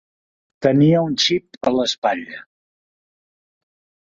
[0.65, 2.41] Tenia un xip a l'espatlla.